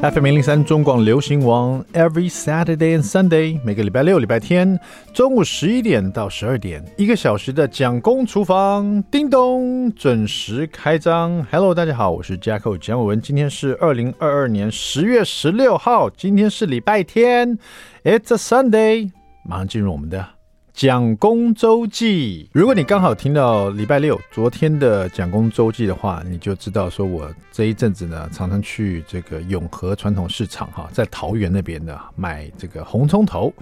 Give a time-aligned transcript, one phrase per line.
[0.00, 4.78] FM 零零三中广流行王，Every Saturday and Sunday，每个礼拜六、礼拜天
[5.12, 11.44] 中午十一点到十二点，一个小时的蒋公厨房，叮咚，准时开张。
[11.50, 17.58] Hello，大家好，我是 Jacko 蒋伟文，今天是二零二二年十月十六号，今天是礼拜天
[18.04, 19.10] ，It's a Sunday，
[19.44, 20.37] 马上进入我们的。
[20.78, 33.52] 蒋公周记，如果你刚好听到礼拜六昨天的蒋公周记的话，你就知道说我这一阵子呢，常常去这个永和传统市场哈，在桃园那边的买这个红葱头，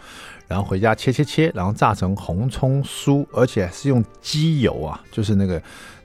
[0.47, 5.59] 然后回家切切切，然后炸成红葱酥，而且是用鸡油啊，就是那个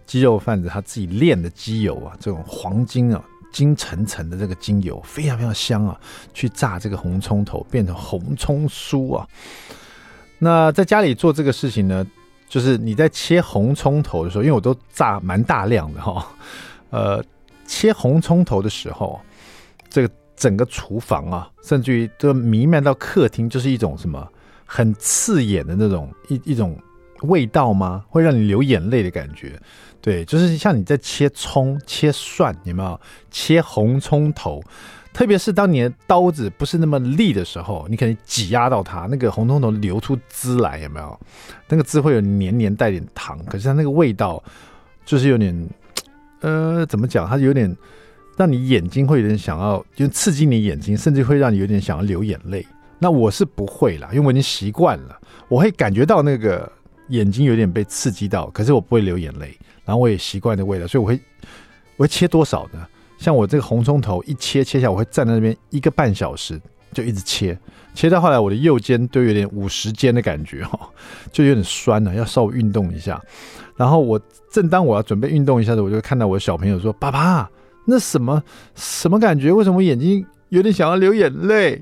[0.05, 3.21] 鸡肉贩子他自己炼的鸡油啊，这种黄金啊
[3.51, 5.99] 金层层的这个精油，非常非常香啊，
[6.33, 9.27] 去炸这个红葱头，变成红葱酥啊。
[10.43, 12.03] 那在家里做这个事情呢，
[12.49, 16.27] 就是你在切红葱头的时候，因为我都炸蛮大量的哈，
[16.89, 17.23] 呃，
[17.67, 19.21] 切红葱头的时候，
[19.87, 24.27] 这个整个厨房啊，甚至于都弥漫到客厅，就是一种什么
[24.65, 26.75] 很刺眼的那种一一种
[27.21, 28.03] 味道吗？
[28.09, 29.61] 会让你流眼泪的感觉。
[30.01, 32.99] 对，就是像你在切葱、切蒜，有没有？
[33.29, 34.59] 切红葱头。
[35.13, 41.19] 特别是当你的刀子不是那么利的时候，你可能挤压到它，那个红彤彤流出汁来，有没有？
[41.67, 44.41] 那个汁会有黏黏带点糖，可是它那个味道
[45.05, 45.69] 就是有点，
[46.39, 47.27] 呃，怎么讲？
[47.27, 47.75] 它有点
[48.37, 52.65] 让你眼睛会有点想要，就刺激你眼睛，甚至会让你有点想要流眼泪。
[52.97, 56.71] 那我是不会啦，因为我已经习惯了，我会感觉到那个
[57.09, 59.57] 眼睛有点被刺激到，可是我不会流眼泪。
[59.83, 61.19] 然后我也习惯的味道，所以我会
[61.97, 62.87] 我会切多少呢？
[63.21, 66.59] 像我这个红葱头一切切下，我会站在那边一个半小时，
[66.91, 67.55] 就一直切，
[67.93, 70.89] 切到后来我的右肩都有点五十肩的感觉哈，
[71.31, 73.21] 就有点酸了，要稍微运动一下。
[73.77, 74.19] 然后我
[74.51, 77.47] 正当我要准备运动一下的，我就看到我的小朋友说：“爸爸，
[77.85, 78.41] 那什么
[78.73, 79.51] 什么感觉？
[79.51, 81.79] 为什么眼睛有点想要流眼泪？”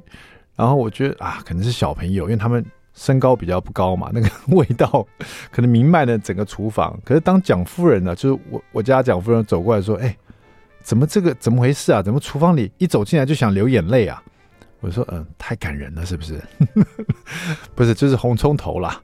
[0.57, 5.07] 然后我觉得啊，可能是小朋友，因为他们身高比较不高嘛，那个味道
[5.51, 6.99] 可能弥漫了整个厨房。
[7.05, 10.13] 可是当蒋夫人呢，就是我我家蒋夫人走过来说：“哎。”
[10.89, 12.01] 怎么这个怎么回事啊？
[12.01, 14.23] 怎么厨房里一走进来就想流眼泪啊？
[14.79, 16.41] 我说嗯，太感人了，是不是？
[17.75, 18.99] 不是，就是红葱头啦。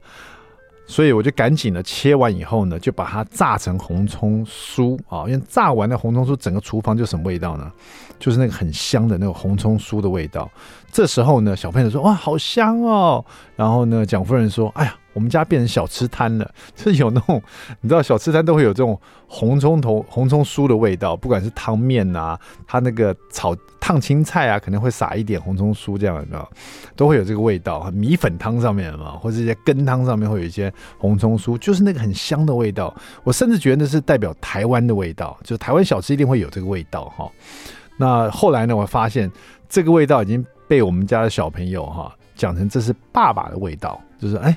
[0.88, 5.28] 所以我就赶紧的切完以后呢，就把它炸成红葱酥啊。
[5.28, 7.70] 因为炸完的红葱酥，整个厨房就什么味道呢？
[8.18, 10.50] 就是那个很香的那个红葱酥的味道。
[10.90, 13.24] 这时候呢，小朋友说哇，好香哦。
[13.54, 14.96] 然后呢，蒋夫人说，哎呀。
[15.16, 17.42] 我们家变成小吃摊了， 就有那种，
[17.80, 26.46] 你知道小吃摊都会有这种红葱头、红葱酥的味道，不管是汤面啊，它那个炒烫青菜啊，可能会撒一点红葱酥这样的，
[26.94, 27.90] 都会有这个味道。
[27.92, 32.94] 米粉汤上面嘛，或者一些羹汤上面会有一些红葱酥，就是那个很香的味道。
[33.24, 37.26] 我甚至觉得那是代表台湾的味道，就台湾小吃一定会有这个味道哈。
[37.96, 39.32] 那后来呢，我发现
[39.66, 44.54] 这个味道已经被我们家的小朋友哈讲成这是爸爸的味道，就是哎。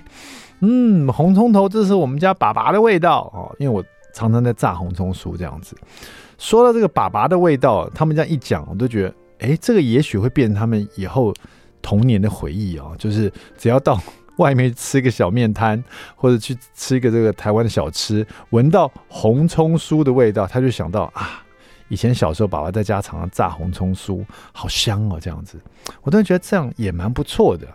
[0.62, 3.84] 嗯，红葱头，这是我们家爸爸的味道哦，因为我
[4.14, 5.76] 常常在炸红葱酥这样子。
[6.38, 11.34] 说到这个爸爸的味道，他们这样一讲，我都觉得，哎，这个也许会变成他们以后
[11.82, 12.96] 童年的回忆哦。
[13.00, 13.98] 就是只要到
[14.38, 15.82] 外面吃一个小面摊，
[16.16, 21.44] 或者去吃一个这个台湾的小吃，闻到红葱酥的味道，他就想到啊，
[21.88, 25.58] 以前小时候爸爸在家常常炸红葱酥，好香哦，这样子。
[26.02, 27.68] 我都觉得这样也蛮不错的，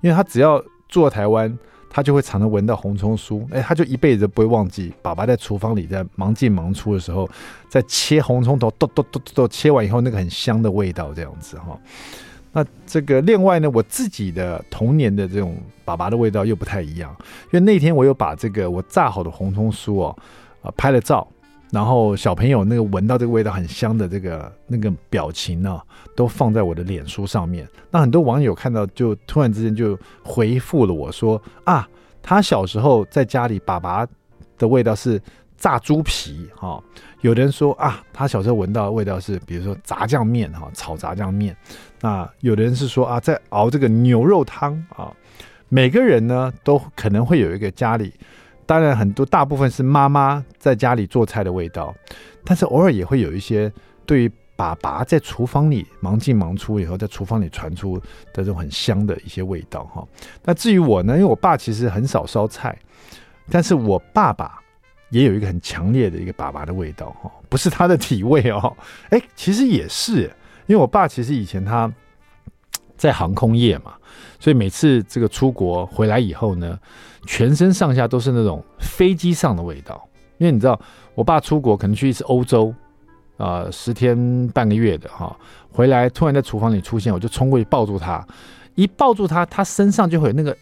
[0.00, 1.56] 因为他只要住在台湾。
[1.90, 7.28] 他就会常常闻到红葱酥，哎，他就一辈子不会忘记爸爸在厨房里在忙进忙出的时候，
[7.68, 11.78] 在切红葱头，剁剁剁剁，切完以后那个很香的味道，这样子哈。
[12.52, 17.14] 那这个另外呢，我自己的童年的这种爸爸的味道又不太一样，
[17.46, 20.16] 因为那天我又把这个我炸好的红葱酥哦，
[20.62, 21.26] 啊拍了照。
[21.70, 25.80] 然后小朋友那个闻到这个味道很香的这个那个表情呢，
[26.16, 27.68] 都放在我的脸书上面。
[27.90, 31.86] 那很多网友看到就突然之间就回复了我说啊，
[32.22, 34.06] 他小时候在家里爸爸
[34.56, 35.20] 的味道是
[35.56, 36.82] 炸猪皮哈。
[37.20, 41.54] 有的人说啊，他小时候闻到的味道是比如说炸酱面哈，炒炸酱面。
[42.00, 45.12] 那有的人是说啊，在熬这个牛肉汤啊。
[45.70, 48.10] 每个人呢都可能会有一个家里。
[48.68, 51.94] 当然，很多大部分是妈妈在家里做菜的味道，
[52.44, 53.72] 但是偶尔也会有一些
[54.04, 58.04] 对于爸爸在厨房里忙进忙出以后，在厨房里传出的
[58.34, 60.06] 这种很香的一些味道哈。
[60.44, 62.78] 那至于我呢，因为我爸其实很少烧菜，
[63.48, 64.60] 但是我爸爸
[65.08, 68.76] 也有一个很强烈的一个爸爸的味道哈，不是他的体味哦，
[69.08, 70.24] 哎，其实也是，
[70.66, 71.90] 因为我爸其实以前他
[72.98, 73.94] 在航空业嘛。
[74.40, 76.78] 所以每次这个出国回来以后呢，
[77.28, 80.02] 全身上下都是那种飞机上的味道。
[80.38, 80.80] 因为你知道，
[81.14, 82.74] 我爸出国可能去一次欧洲，
[83.36, 85.36] 呃十天半个月的哈，
[85.70, 88.26] 回来突然在厨房里出现，我就冲过去抱住他，
[88.76, 90.56] 一抱住他，他身上就会有那个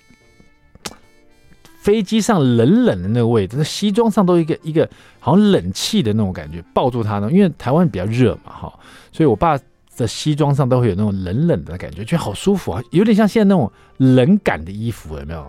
[1.79, 4.89] 飞机上冷冷的那个味道，那西装上都一个一个
[5.21, 8.79] 好像冷气的那种感觉，抱住他呢，因为台湾比较热嘛哈，
[9.13, 9.57] 所以我爸
[9.97, 15.47] 的西装上都会有那种冷冷的感觉，觉得好舒服啊，有点像现在那种冷感的衣服，有没有？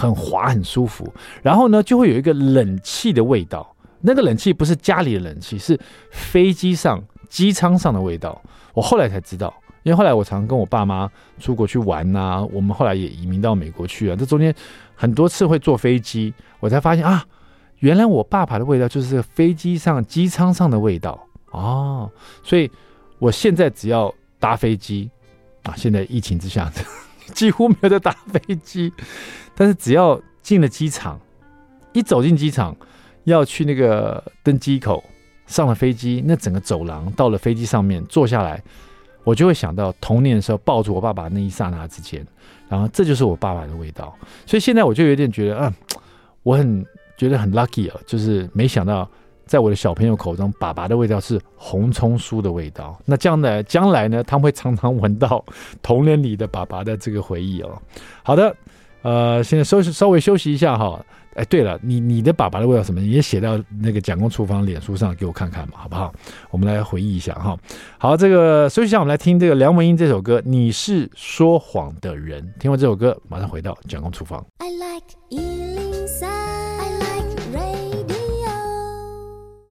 [0.00, 1.12] 很滑，很舒服。
[1.42, 3.76] 然后呢，就会有一个冷气的味道。
[4.00, 5.78] 那个冷气不是家里的冷气，是
[6.10, 8.40] 飞机上机舱上的味道。
[8.72, 9.52] 我后来才知道，
[9.82, 14.16] 因为后来我常跟我爸妈出国去玩呐、啊，我们后来也移民到美国去啊。
[14.18, 14.54] 这中间
[14.94, 17.22] 很多次会坐飞机，我才发现啊，
[17.80, 21.20] 原来我爸爸的味道就是飞机上机舱上的味道
[21.50, 22.10] 哦。
[22.42, 22.70] 所以
[23.18, 25.10] 我现在只要搭飞机
[25.64, 26.72] 啊，现在疫情之下
[27.30, 28.92] 几乎没有在打飞机。
[29.54, 31.18] 但是只要进了机场，
[31.92, 32.76] 一走进机场，
[33.24, 35.02] 要去那个登机口，
[35.46, 38.62] 上了飞机，那整个走廊到了飞机上面坐下来，
[39.24, 42.26] 我就会想到童年的时候抱住我爸爸那一刹那之间，
[42.68, 44.16] 然后这就是我爸爸的味道。
[44.46, 45.74] 所以现在我就有点觉得，嗯，
[46.42, 46.84] 我很
[47.16, 49.08] 觉得很 lucky 啊，就是没想到
[49.50, 52.96] 在我的小朋友口中，爸爸的味道是红葱酥的味道。
[53.04, 55.44] 那将来将来呢，他们会常常闻到
[55.82, 57.76] 童年里的爸爸的这个回忆哦。
[58.22, 58.54] 好的。
[59.02, 61.02] 呃，现在稍稍微休息一下哈。
[61.32, 63.00] 哎，对了，你你的爸爸的味道什么？
[63.00, 66.12] 你也写到那个蒋公厨房脸书上给我看看嘛，好不好？
[66.50, 67.56] 我们来回忆一下哈。
[67.96, 72.42] 好，这个休息一下，我们来听这个梁文音这首歌《你是说谎的人》。
[72.60, 74.44] 听完这首歌，马上回到蒋公厨房。
[74.58, 75.69] I like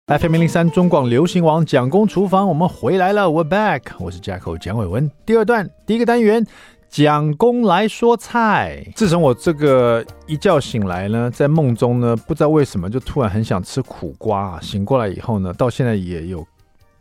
[0.09, 3.81] FM 零零三中广流行网蒋公厨房，我们回来了，We're back。
[3.99, 5.11] 我是 Jacko 蒋伟文。
[5.23, 6.43] 第二段第一个单元。
[6.89, 8.83] 蒋公来说菜。
[8.95, 14.59] 自从我这个一觉醒来呢，在梦中呢，不知道为什么就突然很想吃苦瓜。
[14.61, 16.43] 醒过来以后呢，到现在也有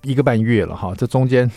[0.02, 1.50] 一个半月了哈，这中间。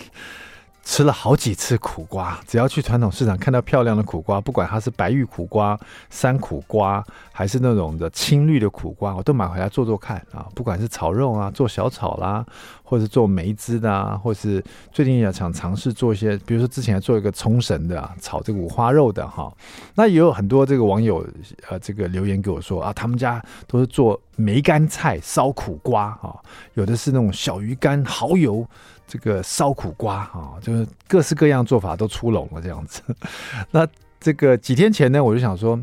[0.83, 5.79] 吃了好几次苦瓜，只要去传统市场看到漂亮的苦瓜，不管它是白玉苦瓜、
[6.09, 10.47] 山苦瓜，还是那种的青绿的苦瓜，我都买回来做做看啊。
[10.55, 12.43] 不管是炒肉啊，做小炒啦，
[12.83, 14.61] 或者做梅汁的啊，或是
[14.91, 19.53] 最近也想尝试做一些，比如说之前做一个冲绳的啊，炒这个五花肉的哈。
[19.95, 21.25] 那也有很多这个网友
[21.69, 26.35] 呃，这个留言给我说啊，他们家都是做梅干菜烧苦瓜啊，
[26.73, 28.67] 有的是那种小鱼干蚝油。
[29.11, 33.01] 这个烧苦瓜啊，就是各式各样做法都出笼了这样子。
[33.69, 33.85] 那
[34.21, 35.77] 这个几天前呢，我就想说，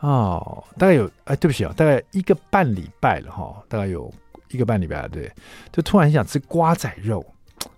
[0.00, 4.12] 哦，大概有哎，对不起啊，大概一个半礼拜了哈，大概有
[4.48, 5.30] 一个半礼拜了，对，
[5.70, 7.24] 就突然想吃瓜仔肉，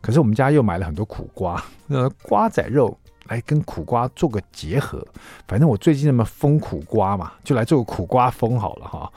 [0.00, 2.98] 可是我们家又买了很多苦瓜，那瓜仔肉。
[3.28, 5.06] 来跟苦瓜做个结合，
[5.48, 9.10] 反正我最近那么疯苦瓜嘛，就来做个苦瓜风好了哈。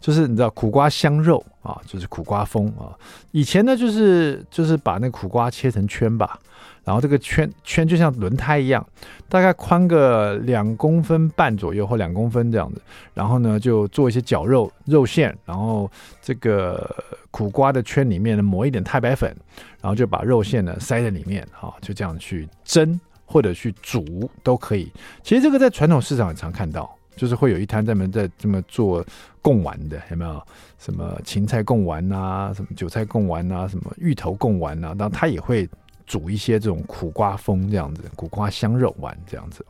[0.00, 2.92] 就是你知道苦瓜香肉啊，就是苦瓜风啊。
[3.30, 6.38] 以前呢，就是就是把那苦瓜切成圈吧，
[6.84, 8.86] 然后这个圈圈就像轮胎一样，
[9.28, 12.80] 大概宽个两公分半左右或两公分这样子。
[13.14, 15.90] 然后呢，就做一些绞肉肉馅，然后
[16.20, 16.94] 这个
[17.30, 19.34] 苦瓜的圈里面呢抹一点太白粉，
[19.80, 23.00] 然后就把肉馅呢塞在里面，啊，就这样去蒸。
[23.24, 24.90] 或者去煮都可以。
[25.22, 29.04] 其实这个在传统市场很常看到，就是会有一摊专门在这么做
[29.40, 30.42] 贡丸的，有没有？
[30.78, 35.68] 什么芹菜贡丸啊，什么韭菜贡丸啊，什么芋头贡丸啊，然后他也会
[36.06, 39.64] 煮一些这种苦瓜风这样子，苦瓜香肉丸这样子。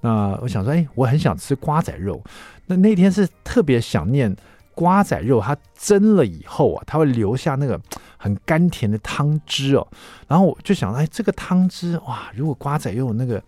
[0.00, 2.22] 那我想说，哎，我很想吃瓜仔肉。
[2.66, 4.34] 那那天是特别想念。
[4.72, 7.80] 瓜仔肉它蒸了以后啊，它会留下那个
[8.16, 9.86] 很甘甜的汤汁哦。
[10.26, 13.42] 然后我就想，哎，这个汤汁哇，如果瓜仔又有那个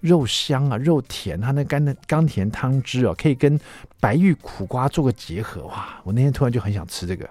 [0.00, 3.58] 肉香啊、肉甜，它那甘的甘甜汤汁哦，可以跟
[4.00, 6.00] 白玉苦瓜做个结合哇！
[6.04, 7.28] 我那天突然就很想吃这个，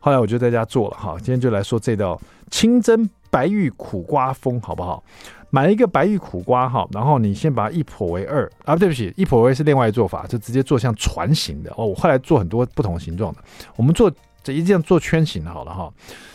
[0.00, 1.16] 后来我就在家做了哈。
[1.18, 2.20] 今天就来说这道
[2.50, 5.02] 清蒸白玉苦瓜风，好不好？
[5.48, 11.86] 买了一个白玉苦瓜哈，然后你先把它一剖为二啊，对不起，一剖为是另外一做法，就直接做像船形的哦。
[11.86, 13.38] 我后来做很多不同形状的，
[13.76, 14.12] 我们做
[14.46, 15.92] 这一定要做圈形好了哈，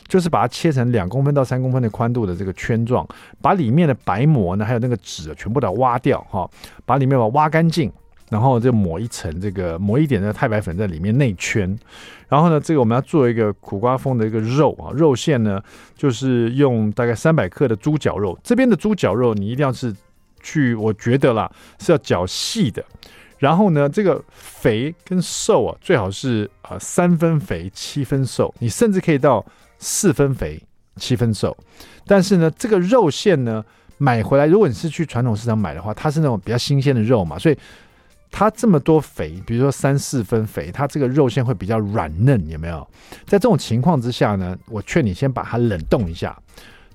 [0.08, 3.08] 就是把它切成两公分到三公分的宽度的这个圈状，
[3.42, 6.50] 把里面的白膜呢，还有那个纸全部都挖掉哈，
[6.86, 7.92] 把里面把挖干净。
[8.32, 11.78] 然后就抹一层这个抹一点的太白粉在里面内圈，
[12.30, 15.62] 然后呢，这个我们要做一个苦瓜风的一个肉啊，肉馅呢
[15.98, 19.94] 就是用大概三百克的猪脚肉，这边的猪脚肉你一定要是
[20.42, 22.82] 去，我觉得啦是要绞细的，
[23.42, 29.44] 然后呢，这个肥跟瘦啊最好是啊三分肥七分瘦，你甚至可以到
[29.80, 30.62] 四分肥
[30.98, 31.58] 七分瘦，
[32.06, 33.66] 但是呢，这个肉馅呢
[33.98, 37.58] 买回来，如果你是去传统市场买的话，它是那种比较新鲜的肉嘛，所以。
[38.34, 42.88] 它这么多肥，比如说三四分肥，它这个肉馅会比较软嫩，有没有？
[43.26, 46.34] 在这种情况之下呢，我劝你先把它冷冻一下，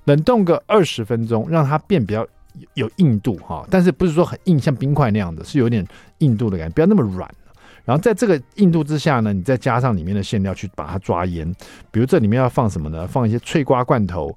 [0.05, 2.25] 冷冻个二十分钟，让它变比较
[2.73, 3.65] 有硬度哈。
[3.69, 5.85] 但是不是说很硬，像冰块那样的，是有点
[6.19, 7.29] 硬度的感觉，不要那么软。
[7.85, 11.49] 然后在这个硬度之下呢，你再加上里面的馅料去把它抓腌，
[11.91, 13.07] 比如这里面要放什么呢？
[13.07, 14.35] 放一些脆瓜罐头。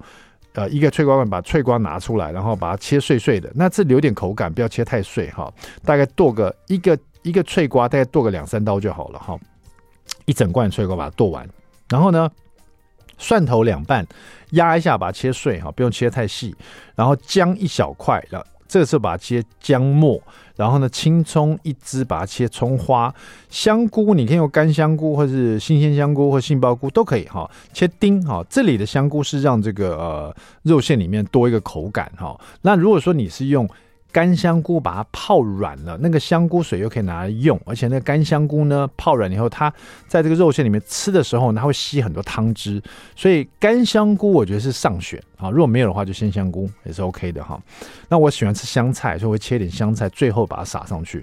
[0.53, 5.49] 呃，一个脆瓜罐，把脆瓜拿出来，然后把它切碎碎的，那这留点口感，不要切太碎哈。
[5.85, 9.39] 大概剁个一个一个脆瓜，大概剁个两三刀就好了哈。
[10.25, 11.47] 一整罐脆瓜把它剁完，
[11.87, 12.29] 然后呢，
[13.17, 14.05] 蒜头两瓣
[14.51, 16.55] 压一下，把它切碎哈，不用切太细。
[16.95, 20.21] 然后姜一小块，然后这次把它切姜末。
[20.57, 23.11] 然后呢，青葱一支，把它切葱花；
[23.49, 27.49] 香菇你可以用干香菇，或是新鲜香菇，或杏鲍菇都可以哈。
[27.73, 32.39] 切丁哈，这里的香菇是让这个呃肉馅里面多一个口感哈。
[32.61, 33.67] 那如果说你是用
[34.11, 39.73] 干香菇把它泡软了，那个香菇水又可以拿来用，而且那个干香菇呢泡软以后，它
[40.07, 42.81] 在这个肉馅里面吃的时候，它会吸很多汤汁，
[43.15, 45.21] 所以干香菇我觉得是上选。
[45.41, 45.49] 啊。
[45.49, 47.59] 如果没有的话，就鲜香菇也是 OK 的哈。
[48.07, 51.17] 那我喜欢吃香菜，所以会切点香菜，最后把它撒上去。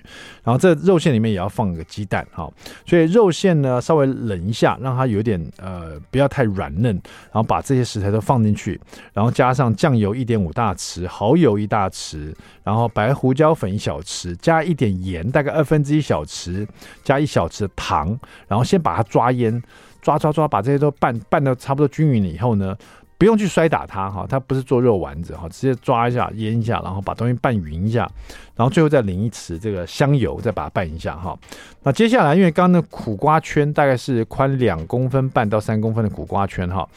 [0.45, 2.51] 然后这肉馅里面也要放个鸡蛋哈。
[2.85, 8.81] 所以肉馅呢稍微冷一下，让它有点呃不要太软嫩，然后把这些食材都放进去，
[9.13, 12.35] 然后加上酱油一点五大匙，蚝油一大匙，
[12.65, 12.89] 然后。
[12.99, 16.67] 白胡椒粉一小匙，加一点盐，大概二分之一小匙，
[17.05, 19.63] 加一小匙的糖，然后先把它抓腌，
[20.03, 22.77] 抓抓抓，把这些都拌拌的差不多均匀了以后呢，
[23.19, 28.09] 不用去摔打它哈，它不是做肉丸子哈，直接抓一下腌一下，然后把东西拌匀一下，
[28.57, 31.37] 然后最后再淋一匙这个香油，再把它拌一下哈。
[31.83, 36.89] 那接下来，因为刚刚的苦瓜圈大概是宽两公分半到三公分的苦瓜圈哈，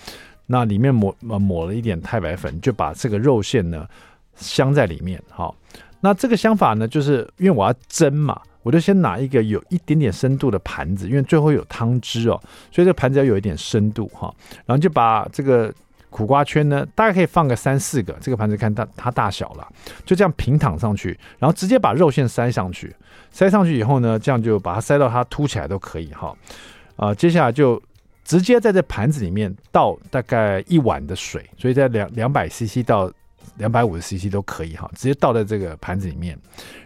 [0.46, 3.88] 那里面抹抹了一点太白粉，就把这个肉馅呢。
[4.38, 5.54] 镶在里面，哈，
[6.00, 14.34] 那这个镶法呢，就是因为我要蒸嘛，我就先拿一个有一点点深度的盘子，因为最后有汤汁哦，所以这个盘子要有一点深度哈，
[14.66, 15.72] 然后就把这个
[16.12, 19.68] 苦瓜圈呢，大概可以放个三四个，这个盘子看它它大小了，
[20.06, 22.96] 就这样平躺上去，然后直接把肉馅塞上去，
[23.32, 26.36] 塞上去以后呢，这样就把它塞到它凸起来都可以哈，
[26.98, 27.82] 啊，接下来就
[28.24, 33.12] 直接在这盘子里面倒大概一碗的水，所以在两两百 CC 到。
[33.58, 36.38] 两百五十 CC 都可以哈，直接倒在这个盘子里面，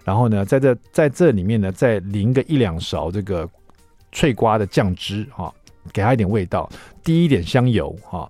[0.03, 3.47] 然后呢，在这在这里面呢，再淋个一两勺这个
[4.11, 5.53] 脆瓜的酱汁哈，
[5.91, 6.69] 给它一点味道，
[7.03, 8.29] 滴一点香油哈，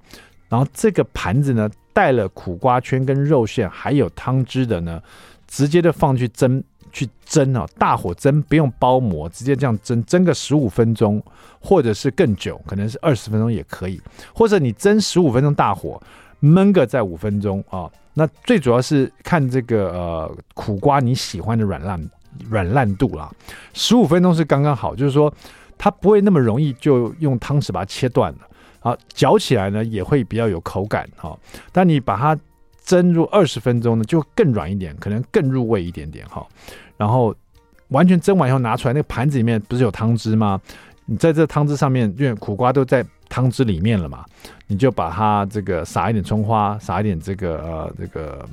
[0.55, 5.03] 然后这个盘子呢，带了苦瓜圈跟肉馅还有汤汁的呢，
[5.50, 11.21] 直接就放去蒸去蒸啊，大火蒸，不用包膜，直接这样蒸，蒸个十五分钟，
[11.59, 14.01] 或者是更久，可能是二十分钟也可以，
[14.33, 16.01] 或者你蒸十五分钟大火。
[16.41, 22.09] 焖个在五分钟啊，那最主要是看这个呃苦瓜你喜欢的软烂
[22.50, 23.29] 软烂度啦，
[23.74, 25.33] 十五分钟是刚刚好，就是说
[25.77, 28.39] 它不会那么容易就用汤匙把它切断了
[28.86, 31.38] 啊，嚼起来呢也会比较有口感哈。
[31.72, 32.39] 但你把它
[32.86, 36.46] 蒸入二十分钟呢，就更软一点，可能更入味一点点哈。
[36.96, 37.36] 然后
[37.88, 40.62] 完全蒸完以后拿出来，那个盘子里面不是有汤汁吗？
[41.06, 43.06] 你在这汤汁上面，因为苦瓜都在。
[43.27, 44.24] 汤汁里面了嘛，
[44.68, 48.48] 你就把它这个撒一点葱花，撒一点这个呃这个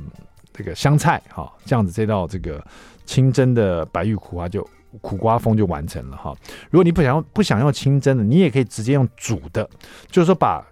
[0.50, 2.64] 这个香菜哈，这样子这道这个
[3.04, 4.66] 清蒸的白玉苦瓜就
[5.00, 6.34] 苦瓜风就完成了哈。
[6.70, 9.68] 如果你不想要不想要清蒸的，你也可以直接用煮的，
[10.10, 10.64] 就是说把。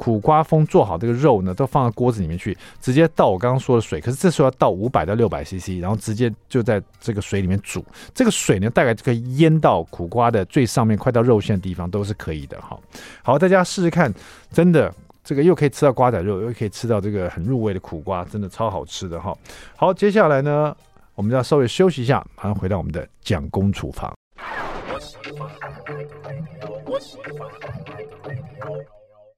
[0.00, 4.00] 苦瓜风做好这个肉呢，都放到锅子里面去，直接倒我刚刚说的水。
[4.00, 7.84] 可是这时候要倒五百到六百 CC，然后直接就在这个水里面煮。
[8.14, 12.56] 这个水呢，大概就可以淹到苦瓜的最上面，快到肉馅的地方都是可以的。
[12.60, 12.78] 哈，
[13.24, 14.14] 好，大家试试看，
[14.52, 14.94] 真的
[15.24, 19.36] 这个又可以吃到瓜仔肉，又可以吃到这个很入味的苦瓜，真的超好吃的哈。
[19.74, 20.72] 好，接下来呢，
[21.18, 24.14] 我们要稍微休息一下，马上回到我们的蒋公厨房。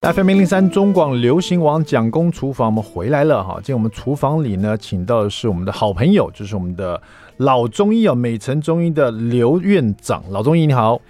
[0.02, 3.54] FM 零零三中广流行网蒋公厨房，我们回来了哈。
[3.54, 7.00] 今天我们厨房里呢，请到的是我们的好朋友，就是我们的
[7.38, 10.22] 老中医啊，美城中医的刘院长。
[10.28, 11.00] 老中医你好，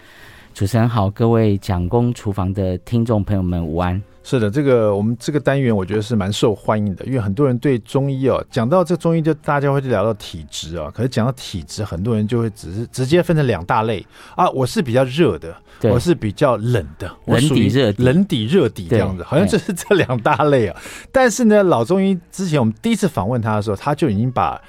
[0.52, 4.00] 主持人好，各位蒋公厨房的听众朋友们午安。
[4.22, 14.04] 是的，这个我们这个单元我觉得是蛮受欢迎的，因为很多人对中医哦，讲到这个中医就大家会聊到体质啊，可是讲到体质，很多人就会只是直接分成两大类。
[14.36, 20.76] 啊，我是比较热的，我是比较冷的，冷底热底，冷底热底这样子，好像就是这两大类啊。
[21.10, 24.60] 但是呢，老中医之前我们第一次访问他的时候，他就已经把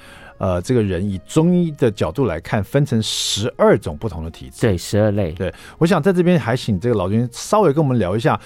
[0.42, 5.30] 呃这个人以中医的角度来看，分成十二种不同的体质，对，十二类。
[5.30, 8.38] 对，我想在这边还请这个老君稍微跟我们聊一下。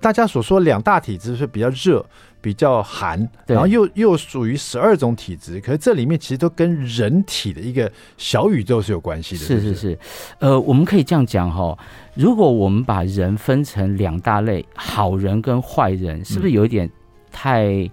[0.00, 2.06] 大家所说两大体质是比较热，
[2.40, 9.44] 比较寒，然后又又属于十二种体质，可是这里面其实都跟人体的一个小宇宙是有关系的。
[9.44, 9.98] 是是是，
[10.38, 11.76] 呃，我们可以这样讲哈，
[12.14, 16.88] 如果我们把人分成两大类，好人跟坏人，是不是有一点
[17.32, 17.90] 太、嗯、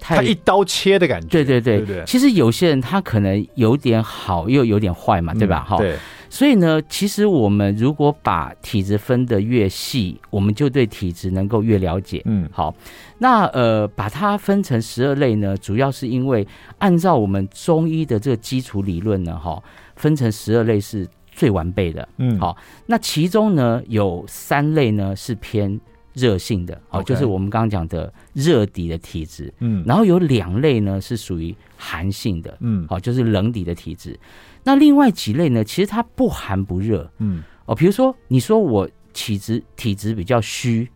[0.00, 1.28] 太，太一刀切的感觉？
[1.28, 5.62] 对对对，对，对，对，其实有些人他可能有点好，又有点坏嘛，对吧？
[5.62, 5.96] 哈、嗯，对。
[6.32, 12.22] 所以呢，其实我们如果把体质分得越细，我们就对体质能够越了解。
[12.24, 12.72] 嗯，好，
[13.18, 16.46] 那呃，把它分成十二类呢，主要是因为
[16.78, 19.60] 按照我们中医的这个基础理论呢，哈，
[19.96, 22.08] 分成十二类是最完备的。
[22.18, 25.80] 嗯，好，那其中呢有三类呢是偏
[26.12, 29.52] 热性的，哦，就是我们刚刚讲的热底的体质。
[29.60, 32.56] 嗯，然后有两类呢是属于寒性的。
[32.60, 34.18] 嗯，好，就是冷底的体质。
[34.64, 35.64] 那另外几类呢？
[35.64, 40.88] 其实它不寒不热，嗯哦，比如说你说我体质体质比较虚，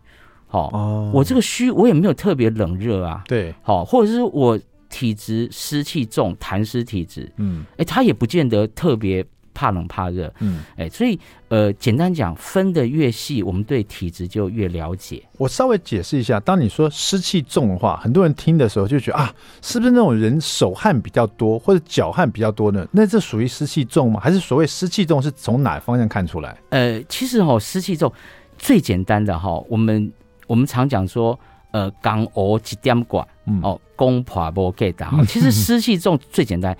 [0.47, 4.59] 好哦，我这个虚我也没有特别冷热啊，对，好，或者是我
[4.91, 9.25] 体质湿气重，痰湿体质，嗯，哎，它也不见得特别。
[9.55, 11.19] 怕冷怕热，嗯，哎，所以
[11.49, 15.23] 呃，简单讲，分的越细，我们对体质就越了解。
[15.39, 19.33] 我稍微解释一下，当你说湿气重的话，很多人听的时候就觉得啊，
[19.63, 22.87] 是不是那种人手汗比较多或者脚汗比较多呢？
[22.91, 24.21] 那这属于湿气重吗？
[24.21, 26.59] 还是所谓湿气重是从哪方向看出来？
[26.71, 28.13] 呃，其实哈、哦，湿气重
[28.59, 30.13] 最简单的哈、哦，我们
[30.47, 31.39] 我们常讲说，
[31.71, 33.27] 呃，刚熬几点管，
[33.63, 35.13] 哦，公婆不给打。
[35.27, 36.77] 其实湿气重最简单。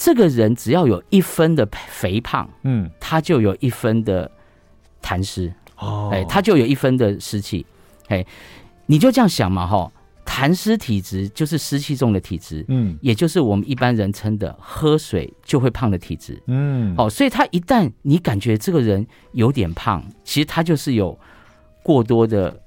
[0.00, 4.30] 这个人只要有一分的肥胖，嗯，他就有一分的
[5.02, 7.66] 痰湿，哦，哎，他就有一分的湿气，
[8.08, 8.24] 哎，
[8.86, 9.92] 你就这样想嘛，哈，
[10.24, 21.16] 痰湿体质就是湿气重的体质，嗯，也就是我们一般人称的喝水就会胖的体质，嗯，哦，所以他一旦你感觉这个人有点胖，其实他就是有
[21.82, 22.58] 过多的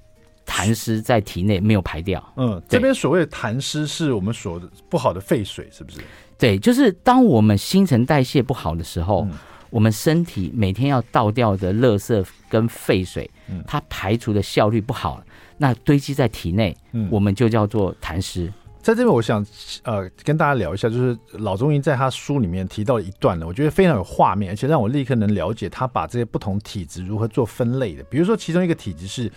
[0.46, 6.00] 痰湿在体内没有排掉，嗯，这边所谓的痰湿是我们所不好的废水，是不是？
[6.38, 9.38] 对，就是当我们新陈代谢不好的时候，嗯、
[9.70, 15.24] 我们身体每天要倒掉的垃圾跟废水，嗯、它排除的效率不好，
[15.58, 18.52] 那堆积在体内，嗯、我们就叫做痰湿。
[18.82, 19.46] 在这边，我想
[19.84, 28.04] 呃跟大家聊一下，就是老中医在他书里面提到一段呢，我觉得非常有画面，而且让我立刻能了解他把这些不同体质如何做分类的。
[28.04, 29.32] 比如说，其中一个体质是。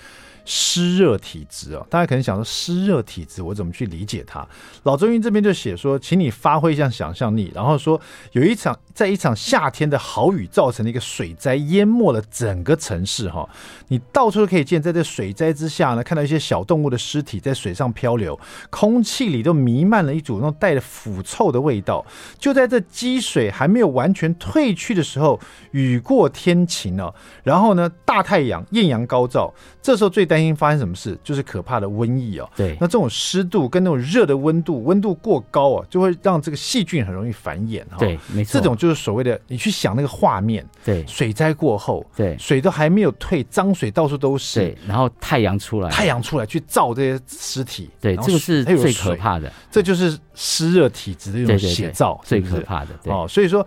[0.46, 4.46] 湿热体质啊，大家可能想说湿热体质，我怎么去理解它？
[4.84, 8.00] 老中医这边就写说，请你发挥一下想象力，然后说
[8.32, 13.46] 有一场在一场夏天的豪雨造成的一个水灾，淹没了整个城市哈。
[13.88, 18.38] 你到处都可以见，在这水灾之下呢，看到一些小动物的尸体在水上漂流，
[18.70, 22.06] 空气里都弥漫了一股那种带着腐臭的味道。
[22.38, 25.40] 就在这积水还没有完全退去的时候，
[25.72, 31.18] 雨过天晴了，然后呢，大太阳艳阳高照，这时候最担心发生什么事？
[31.22, 32.48] 就是可怕的瘟疫哦。
[32.56, 37.82] 对，那这种湿度跟那种热的温度，温度过高啊，就会让这个细菌很容易繁衍。
[37.98, 38.58] 对，没错。
[38.58, 40.66] 这种就是所谓的，你去想那个画面。
[40.84, 44.60] 对，水灾过后，对，水都还没有退，脏水到处都是。
[44.60, 47.90] 对，然后太阳出来，太阳出来去照这些尸体。
[48.00, 49.52] 对，这个是最可怕的。
[49.70, 52.90] 这就是湿热体质的一种写照，最可怕的。
[53.04, 53.66] 哦，所以说。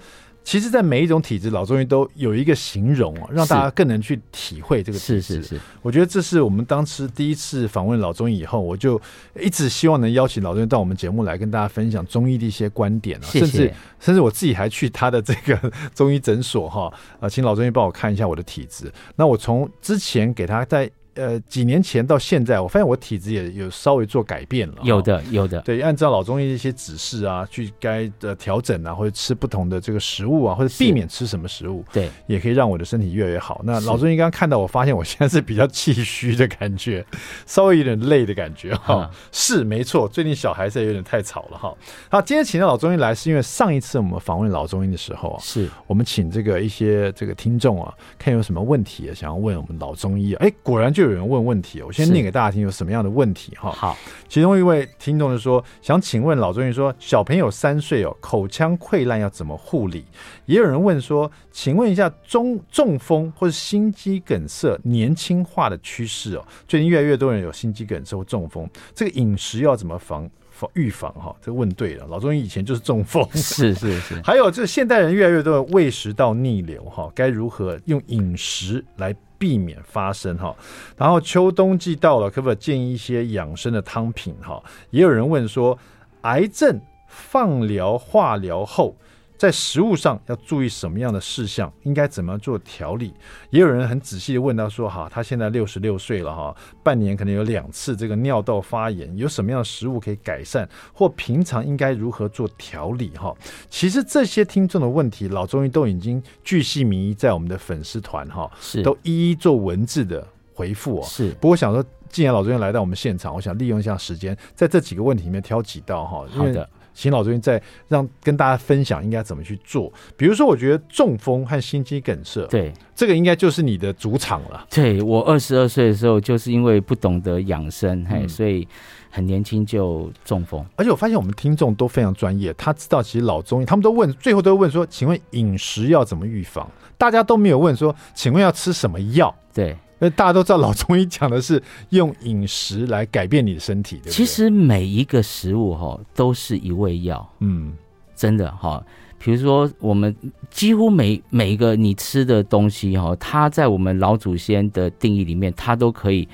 [0.50, 5.22] 其实，在每一种体质，老中医都有一个形容啊，让大家更能去体会这个体质。
[5.22, 9.00] 是是是，我觉得这是我们当时第一次访问老中医以后，我就
[9.40, 13.28] 一直希望能邀请老中医到我们节目来跟大家分享中医的一些观点啊。
[13.28, 18.92] 甚至甚至我自己还去他的这个 中医诊所哈啊，请老中医帮我看一下我的体质。
[19.18, 20.90] 那我从之前给他在。
[21.20, 24.76] 呃，几年前到现在，我发现我体质也有稍微做改变了。
[24.84, 25.60] 有的，有的。
[25.62, 33.62] 对，按照老中医一些指示啊，去该的调整啊，或者吃不同的这个食物啊，或者避免吃什么食物，对，也可以让我的身体越来越好。
[33.66, 37.06] 那老中医刚刚看到我，发现我现在是比较气虚的感觉，
[37.46, 39.12] 稍微有点累的感觉哈。
[39.32, 41.76] 是没错，最近小孩子也有点太吵了哈。
[42.10, 53.72] 好，今天请到老中医来，是因为上一次我们访问老中医的时候啊，是我们请这个一些这个听众啊，看有什么问题啊，想要问我们老中医啊，哎，果然就有人问问题，我先念给大家听，有什么样的问题哈？
[53.72, 60.06] 好，其中一位听众就说，想请问老中医说，小朋友三岁哦，口腔溃烂要怎么护理？
[60.46, 71.36] 也有人问说，请问一下中中风或者心肌梗塞年轻化的趋势哦，最近越来越多人有心肌梗塞或中风，这个饮食要怎么防防预防哈？
[71.42, 74.22] 这问对了，老中医以前就是中风， 是是是。
[74.24, 79.16] 还有就是现代人越来越多的胃食道逆流哈，该如何用饮食来？
[79.40, 80.56] 避免发生哈，
[80.98, 84.62] 然后秋冬季到了，可不可建议一些养生的汤品哈？
[84.92, 85.80] 也有人问说，
[86.22, 88.96] 癌症放疗化疗后
[89.40, 93.14] 在食物上要注意什么样的事项，应该怎么做调理？
[93.52, 103.12] 也有人很仔细的问到说，哈，他现在六十六岁了，哈，半年可能有两次这个尿道发炎，有什么样的食物可以改善，或平常应该如何做调理？
[103.12, 103.34] 哈，
[103.70, 111.06] 其实这些听众的问题，老中医都已经巨细靡遗在我们的粉丝团，哈，是都一一做文字的回复哦。
[111.06, 116.70] 是，不过想说，既然老中医来到我们现场，我想利用一下时间，在这几个问题里面挑几道，哈，好的。
[117.00, 119.92] 请老中医再让跟大家分享应该怎么去做。
[120.18, 124.66] 比如说，我觉得中风和心肌梗塞，对这个应该就是你的主场了。
[124.70, 128.68] 对，我二十二岁的时候，就是因为不懂得养生，嘿，所以
[129.10, 130.66] 很年轻就中风。
[130.76, 139.78] 而且我发现我们听众都非常专业，他知道其实老中医他们都问，最后都问说：“请问饮食要怎么预防？”大家都没有问说：“请问要吃什么药？”对。
[140.00, 144.12] 那大家都知道，老中医讲的是用饮食来改变你的身体，对不对？
[144.12, 147.74] 其实每一个食物哈都是一味药，嗯，
[148.16, 148.84] 真的哈。
[149.18, 150.16] 比如说，我们
[150.50, 156.28] 几乎每每一个你吃的东西哈，它在我们老祖先的定义里面，它都可以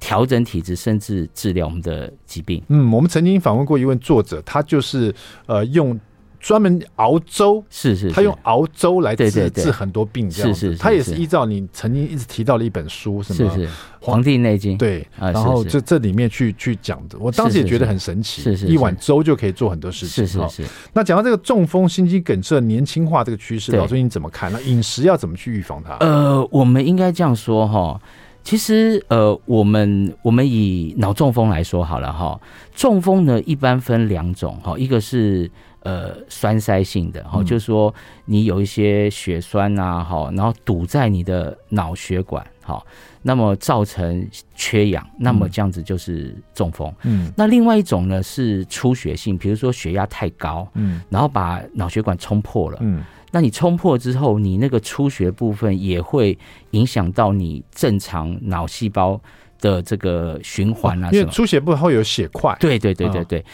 [0.00, 2.62] 调整体质，甚至治疗我们的疾病。
[2.68, 5.14] 嗯，我们曾经访问过一位作者，他就是
[5.46, 6.00] 呃用。
[6.42, 10.58] 专门熬粥，是是，是，他用熬粥来治治很多病，这样子。
[10.58, 13.54] 是是，是，他也是依照你曾经一直提到的一本书，是吗？
[13.54, 13.68] 是是，
[14.00, 20.26] 《黄帝内经》对，然后这这里面去去讲的，我当时也觉得很神奇，是是，一碗粥就可以做很多事情。
[20.26, 20.64] 是是是。
[20.92, 24.52] 那讲到这个中风、心肌梗塞年轻化这个趋势，老师你怎么看？
[24.52, 25.96] 那饮食要怎么去预防它？
[25.98, 28.00] 呃，我们应该这样说哈，
[28.42, 32.36] 其实呃，我们我们以脑中风来说好了哈，
[32.74, 35.48] 中风呢一般分两种哈，一个是。
[35.82, 37.92] 呃，栓塞性的哈，就是说
[38.24, 42.80] 你有一些血栓啊，哈，然后堵在你的脑血管，哈，
[43.22, 46.92] 那么造成缺氧，那么这样子就是中风。
[47.02, 56.38] 嗯，那另外一种呢是出血性，比如说血压太高，嗯，然后把脑血管冲破了，嗯，那你冲破之后，你那个出血部分也会
[56.70, 59.20] 影响到你正常脑细胞
[59.62, 62.54] 的这个循环啊，因为出血部分会有血块。
[62.60, 63.38] 对对对对对。
[63.38, 63.44] 哦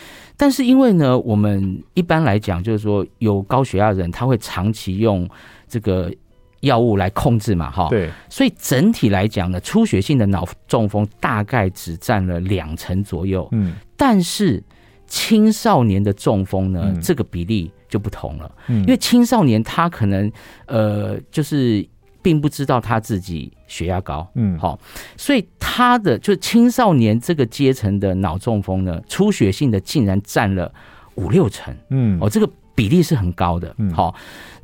[0.40, 5.28] 但是因为呢，我们一般来讲就是说，有高血压的人他会长期用
[5.66, 6.14] 这个
[6.60, 7.88] 药物来控制嘛，哈。
[7.90, 8.08] 对。
[8.28, 13.48] 所以整体来讲呢，出血性的脑中风大概只占了两成左右。
[13.50, 13.74] 嗯。
[13.96, 14.62] 但是
[15.08, 18.48] 青少年的中风呢，这个比例就不同了。
[18.68, 18.78] 嗯。
[18.82, 20.30] 因为青少年他可能
[20.66, 21.84] 呃，就是。
[22.20, 24.78] 并不知道他自己血压高，嗯，好，
[25.16, 30.72] 所以他的就青少年这个阶层的脑中风呢，出血性的竟然占了
[31.14, 34.14] 五六成，嗯，哦，这个比例是很高的，嗯，好，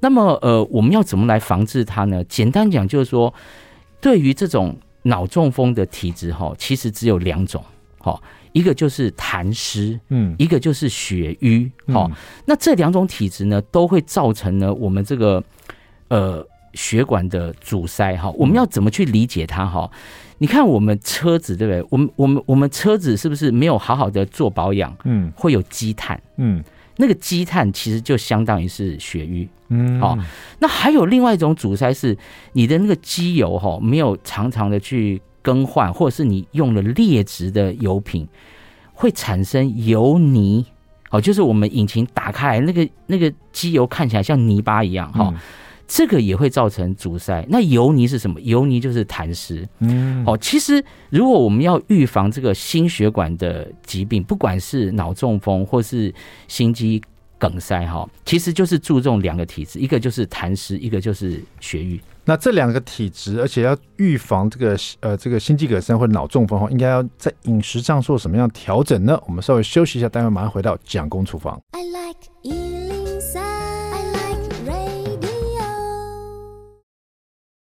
[0.00, 2.24] 那么呃，我们要怎么来防治它呢？
[2.24, 3.32] 简单讲就是说，
[4.00, 7.62] 对于这种脑中风的体质，哈，其实只有两种，
[7.98, 8.20] 好，
[8.52, 12.10] 一个就是痰湿，嗯，一个就是血瘀，好，
[12.46, 15.42] 那这两种体质呢，都会造成呢我们这个
[16.08, 16.44] 呃。
[16.74, 19.90] 血管的阻塞哈，我们要怎么去理解它哈？
[20.38, 21.86] 你看我们车子对不对？
[21.90, 24.94] 我们我们我们车子是不是没有好好的做保养？
[25.04, 26.62] 嗯，会有积碳，嗯，
[26.96, 30.18] 那个积碳其实就相当于是血瘀，嗯，好。
[30.58, 32.16] 那还有另外一种阻塞是
[32.52, 38.26] 你的那个机油哈，没有常常的去更换，或者是你用了劣质的油品，
[38.92, 40.66] 会产生油泥，
[41.10, 45.32] 哦，就是我们引擎打开来那个那个机油看起来像泥巴一样哈。
[45.86, 47.44] 这个也会造成阻塞。
[47.48, 48.40] 那油泥是什么？
[48.40, 49.68] 油泥就是痰湿。
[49.80, 56.12] 嗯，哦，其实如果我们要预防这个心血管的疾病，不管是脑中风或是
[56.48, 57.02] 心肌
[57.38, 62.00] 梗塞，哈，其实就是注重两个体质，一个就是痰湿，一个就是血瘀。
[62.26, 69.20] 那这两个体质，而且要预防这个呃这个心肌梗塞或者脑中风后，应该要在饮食上做什么样调整呢？
[69.26, 71.60] 我们稍微休息一下，待会马上回到蒋公厨房。
[71.72, 72.73] I like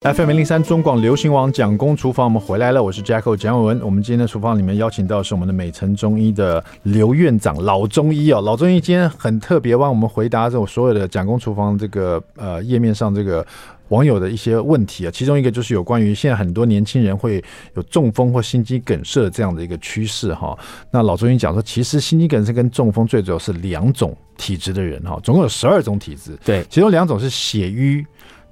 [0.01, 3.81] FM 零零三中广流行网蒋公厨房，我们回来了，我是 Jacko 蒋伟文。
[3.83, 13.45] 我们今天的厨房里面邀请到是我们的美诚中医的刘院长，老中医哦，老中医今天很特别，帮我们回答这种所有的蒋公厨房这个呃页面上这个
[13.89, 15.11] 网友的一些问题啊。
[15.11, 17.43] 其中一个就是有关于现在很多年轻人会
[17.75, 20.57] 有中风或心肌梗塞这样的一个趋势哈。
[20.93, 28.07] 那老中医讲说，其实心肌梗塞跟中风最主要是两种体质的人哈，总共有十二种体质，对，其中两种是血瘀。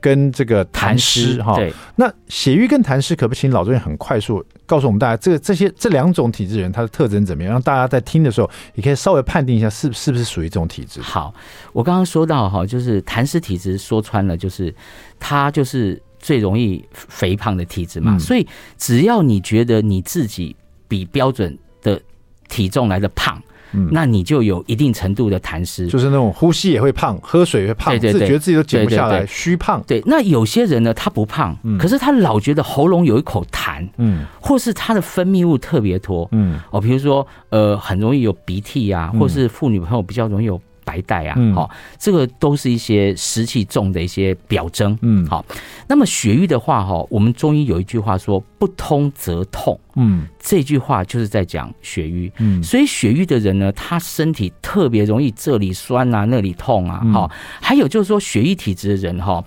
[0.06, 7.50] 跟这个痰湿哈，对，那血瘀跟痰湿，可不请老中医很快速告诉我们大家，这个这些这两种体质人，他的特征怎么样？
[7.50, 11.00] 让大家在听的时候，也可以稍微判定一下是是不是属于这种体质。
[11.00, 11.34] 好，
[11.72, 14.72] 我刚刚说到哈，就是痰湿体质，说穿了就是
[15.18, 18.20] 他就是最容易肥胖的体质嘛，嗯。
[18.20, 18.46] 所以
[18.78, 20.54] 只要你觉得你自己
[20.86, 22.00] 比标准的
[22.48, 29.82] 体重来的胖，嗯，那你就有一定程度的痰湿，就是那种呼吸也会胖，喝水也会胖，对对对，自觉得自己都减不下来，虚胖。
[29.86, 40.60] 对，那有些人呢，他不胖，嗯，可是他老觉得喉咙有一口痰，嗯，或是他的分泌物特别多，嗯，哦，比如说呃，很容易有鼻涕啊，或是妇女朋友比较容易有。
[40.86, 44.96] 白带啊，好、嗯，这个都是一些湿气重的一些表征。
[45.02, 45.44] 嗯，好，
[45.88, 49.76] 那么血瘀的话，哈，我们中医有一句话说“不通则痛”。
[49.96, 52.30] 嗯，这句话就是在讲血瘀。
[52.38, 57.02] 嗯，所以血瘀的人呢，他身体特别容易这里酸啊，那里痛啊。
[57.12, 57.30] 好、嗯，
[57.60, 59.42] 还有就是说血瘀体质的人，哈，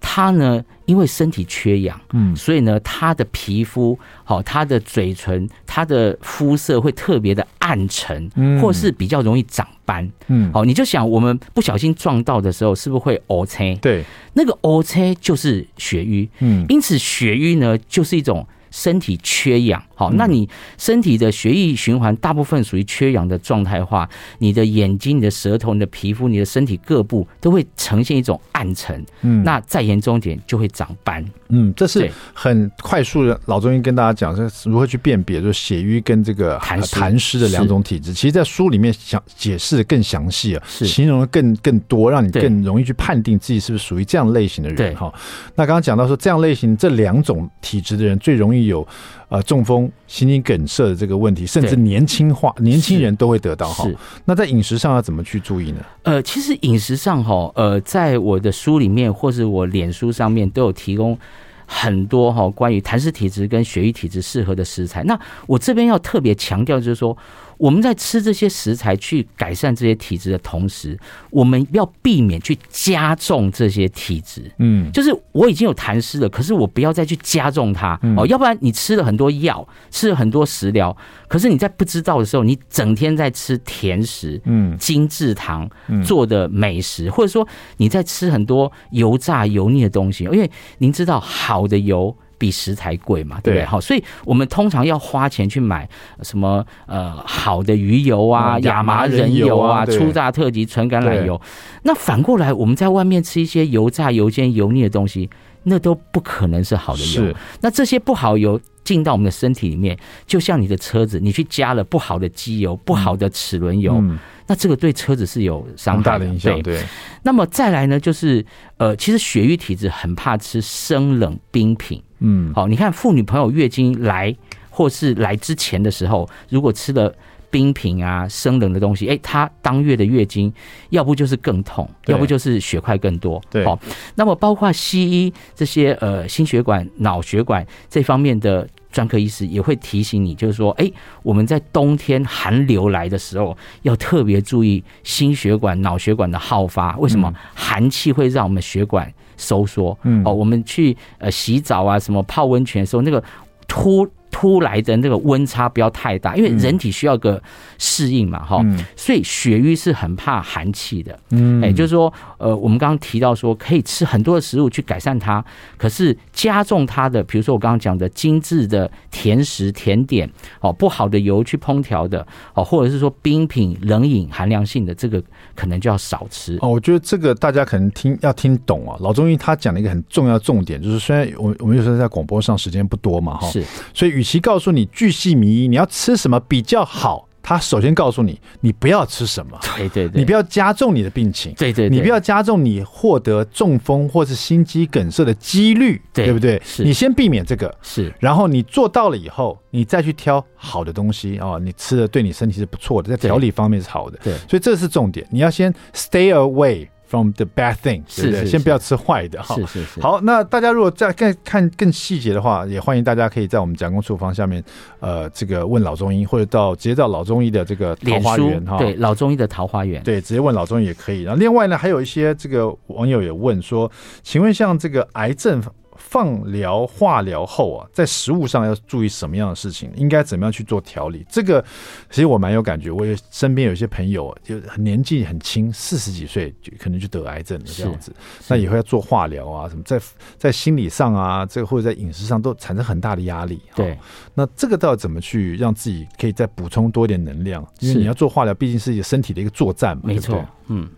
[0.00, 10.08] 他呢，因为身体缺氧，嗯，所以呢，他的皮肤，好，他的嘴唇，他的肤色会特别的暗沉，或是比较容易长斑。
[10.28, 13.76] 嗯，好，你就想我们不小心撞到的时候，是不是会 O 青？
[13.78, 16.28] 对，那个 O 青就是血瘀。
[16.40, 18.46] 嗯，因此血瘀呢，就是一种。
[18.74, 24.08] 身体缺氧，好，那你身体的血液循环大部分属于缺氧的状态话，
[24.38, 33.38] 你的眼睛、你的舌头、你的皮肤、你的身体各部都会呈现一种暗沉，嗯，那再严重一点就会长斑，嗯，这是很快速的。
[33.46, 38.12] 老中医跟大家讲是如何去辨别，就是血瘀跟这个痰痰湿的两种体质。
[38.12, 44.96] 其实，在书里面想解释的更详细啊，是形容的更更多，让你更容易去判定自己是不是属于这样类型的人。
[44.96, 45.12] 哈，
[45.54, 48.64] 那刚刚讲到说，这样类型这两种体质的人最容易。
[48.64, 48.86] 有
[49.28, 53.86] 呃中风、心肌梗塞的这个问题，甚至年轻化，年轻人都会得到哈。
[54.24, 55.84] 那在饮食上要怎么去注意呢？
[56.04, 61.18] 呃，其实饮食上哈，呃，在我的书里面或是我脸书上面都有提供
[61.66, 65.02] 很多哈关于痰湿体质跟血瘀体质适合的食材。
[65.04, 67.16] 那我这边要特别强调就是说。
[67.56, 70.98] 我们在吃这些食材去改善这些体质的同时，
[71.30, 74.50] 我们要避免去加重这些体质。
[74.58, 80.96] 嗯，就是我已经有痰湿了，可是我不要再去加重它哦，要不然你吃了很多药，吃了很多食疗，
[81.28, 85.68] 可是你在不知道的时候，你整天在吃甜食、嗯，精制糖
[86.04, 92.16] 做的美食，或者说你在吃很多油炸油腻的东西，因为您知道好的油。
[92.38, 93.64] 比食材贵嘛，对不对？
[93.64, 95.88] 好，所以我们通常要花钱去买
[96.22, 101.40] 什么呃好的鱼油啊、亚麻仁油啊、初榨特级纯橄榄油。
[101.82, 105.28] 那反过来，我们在外面吃一些油炸、油煎、油腻的东西，
[105.64, 107.34] 那都不可能是好的油。
[107.60, 114.02] 那这些不好油进到我们的身体里面，就像你的车子，你去加了不好的机油、不好的齿轮油，
[114.46, 116.60] 那这个对车子是有伤害的影响。
[116.62, 116.84] 对。
[117.22, 118.44] 那么再来呢，就是
[118.76, 122.02] 呃，其实血瘀体质很怕吃生冷冰品。
[122.18, 124.34] 嗯，好，你看妇女朋友月经来
[124.70, 127.14] 或是来之前的时候，如果吃了
[127.54, 130.52] 冰品啊、生冷的东西，哎，她当月的月经
[130.90, 133.40] 要不就是更痛，要不就是血块更多。
[133.48, 133.78] 对，好，
[134.16, 140.90] 那么包括西医这些呃心血管、脑血管这方面的专科医师也会提醒你，就是说，哎，
[141.22, 146.96] 我们在冬天寒流来的时候，要特别注意心血管、脑血管的好发。
[146.96, 147.32] 为什么？
[147.54, 153.22] 寒气会让我们血管收缩，嗯，哦，我们去呃洗澡啊，什么泡温泉的时候，那个
[153.68, 154.04] 突。
[154.34, 157.40] 突来的那个温差不要太大，因为人体需要个
[157.84, 165.44] 适应嘛，哈、嗯，所以血瘀是很怕寒气的，嗯，也就是说，呃，我们刚刚提到说可以吃很多的食物去改善它，
[165.76, 170.28] 可是加重它的，比如说我刚刚讲的精致的甜食甜点，
[170.60, 175.22] 哦，不好的油去烹调的，哦，或者是说冰品冷饮寒凉性的，这个
[175.54, 176.58] 可能就要少吃。
[176.62, 187.28] 哦，我觉得这个大家可能听要听懂啊，老中医他讲了一个很重要的重点，就是虽然我我们有时候在广播上时间不多嘛，哈，是，所以与其告诉你巨细靡遗，你要吃什么比较好？
[187.44, 196.60] 他首先告诉你，你不要吃什么，对对对，你不要加重你的病情，对对，你不要加重你获得中风或是心肌梗塞的几率，对不对？
[196.64, 206.88] 是，你先避免这个，是，然后你做到了以后，你再去挑好的东西哦，你吃的对你身体是不错的，在调理方面是好的，对，所以这是重点，你要先 stay away。
[207.14, 209.54] From the bad thing，是是，先不要吃坏的哈。
[209.54, 210.00] 是是是。
[210.00, 214.60] 好，那大家如果再更看更细节的话，也欢迎大家可以在我们讲公厨房下面，
[214.98, 218.78] 呃，这个问老中医，或者到直接到老中医的这个桃花源哈。
[218.78, 220.02] 对，老中医的桃花源。
[220.02, 221.22] 对，直接问老中医也可以。
[221.22, 223.88] 然后另外呢，还有一些这个网友也问说，
[224.24, 225.62] 请问像这个癌症。
[226.06, 229.90] 放疗、化疗后啊，在食物上要注意什么样的事情？
[229.96, 231.26] 应该怎么样去做调理？
[231.28, 231.64] 这个
[232.10, 238.14] 其实我蛮有感觉，我也身边有些朋友就很年纪很轻，四十几岁就可能就得癌症了这样子。
[238.48, 240.00] 那以后要做化疗啊，什么在
[240.36, 243.60] 在心理上啊，这个或者在饮食上都产生很大的压力。
[243.74, 243.98] 对，
[244.34, 247.66] 那这个到底怎么去让自己可以再补充多一点能量？
[247.80, 250.44] 因为你要做化疗，毕竟是一个身体的一个作战嘛，没错。
[250.68, 250.88] 嗯。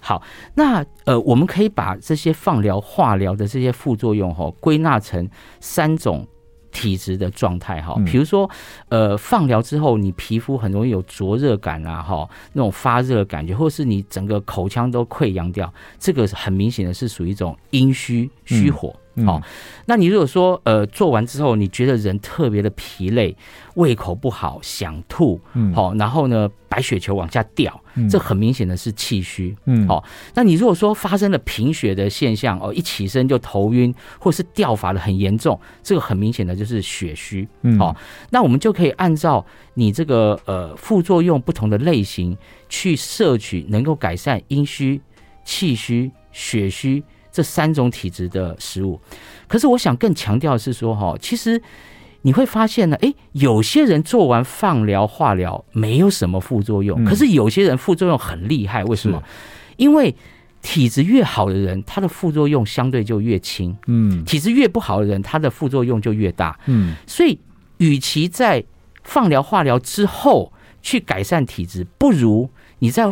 [0.00, 0.22] 好，
[0.54, 5.28] 那呃，我们可以把这些放疗、化疗的这些副作用哈，归纳成
[5.60, 6.26] 三种
[6.70, 8.48] 体质的状态哈，比如说，
[8.88, 18.94] 呃，放疗之后，你皮肤很容易有灼热感啊，哈，那种发热感觉，或是你整个口腔都溃疡掉，这个很明显的是属于一种阴虚虚火。
[18.94, 19.40] 嗯好，
[19.86, 23.36] 那你如果说呃做完之后，你觉得人特别的疲累，
[23.74, 30.04] 胃口不好，想吐，嗯，好，然后呢白血球往下掉，这很明显的是气虚，嗯，好，
[30.34, 37.96] 那你如果说发生了贫血的现象，哦，一起身就头晕，或是掉发的很严重，这个很明显的就是血虚，嗯，好，
[38.30, 42.36] 那我们就可以按照你这个呃副作用不同的类型
[42.68, 45.00] 去摄取能够改善阴虚、
[45.44, 47.02] 气虚、血虚。
[47.30, 49.00] 这三种体质的食物，
[49.46, 51.60] 可是我想更强调的是说，哈，其实
[52.22, 59.22] 你会发现呢，诶，有些人做完放疗、化疗没有什么副作用，可是有些人副作用很厉害，为什么？
[59.76, 60.14] 因为
[60.60, 67.38] 体质越好的人，他的副作用相对就越轻，嗯，体质越不好的人，他的副作用就越大，嗯，所以
[67.76, 68.64] 与其在
[69.04, 73.08] 放疗、化疗之后去改善体质，不如你在。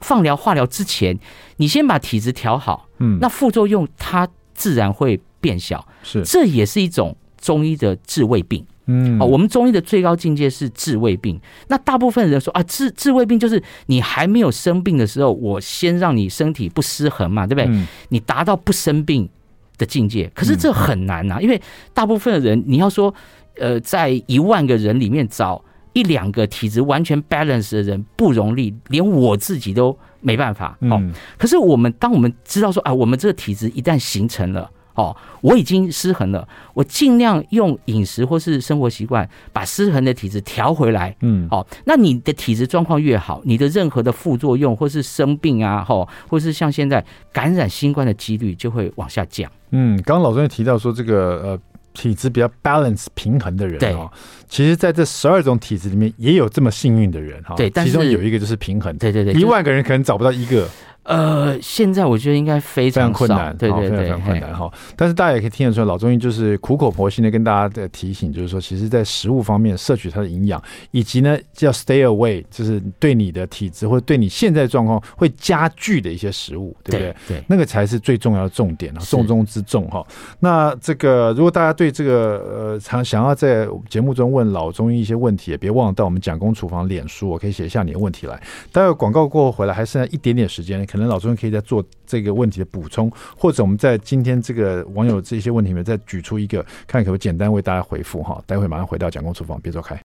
[0.00, 1.18] 放疗、化疗之前，
[1.56, 11.40] 你先把体质调好，嗯，那副作用它自然会变小，是，这也是一种中医的治胃病，嗯，哦我们中医的最高境界是治胃病。
[11.68, 17.66] 那大部分人说啊，治治胃病就是你还没有生病的时候，我先让你身体不失衡嘛，对不对？
[17.68, 19.28] 嗯，你达到不生病
[19.76, 21.60] 的境界，可是这很难呐，因为
[21.94, 23.14] 大部分的人，你要说，
[23.58, 25.64] 呃，在一万个人里面找。
[25.98, 30.78] 一两个体质完全 balance 的人不容易，连我自己都没办法。
[30.82, 31.02] 哦，
[31.36, 41.16] 可是我们当我们知道说啊，我们这个体质一旦形成了，哦，我已经失衡了，我尽量用饮食或是生活习惯把失衡的体质调回来。
[41.22, 49.50] 嗯，哦，那你的体质状况越好，你的任何的副作用或是生病啊，哈，或是像现在感染新冠的几率就会往下降。
[49.72, 51.58] 嗯，刚刚老师也提到说这个呃。
[51.98, 54.08] 体质比较 balance 平衡的人哦，
[54.48, 57.56] 其实在这十二种体质里面也有这么幸运的人哈。
[57.56, 58.96] 对，其中有一个就是平衡。
[58.98, 60.68] 对对对，一万个人可能找不到一个。
[61.08, 64.70] 呃，现在我觉得应该非常困难，对对对，非常困难哈。
[64.94, 77.16] 但是大家也可以听得出来，老中医就是苦口婆心的跟大家的提醒，就是说，其实，在食物方面摄取它的营养，以及呢，叫 stay away，就是对你的体质或者对你现在状况会加剧的一些食物，对不对？
[77.26, 80.06] 对，那个才是最重要的重点啊，重中之重哈。
[80.40, 88.38] 那这个，如果大家对这个呃，想想要在节目中问老中医一些问题，也别忘了到我们蒋公厨房脸书，我可以写下你的问题来。
[88.70, 98.42] 待会广告过后回来，还剩下一点点时间，可可能老中医可以再做这个问题的补充，或者我们在今天这个网友这些问题里面再举出一个，看可不可以简单为大家回复哈。
[98.46, 99.96] 待会马上回到蒋公厨房，别走开。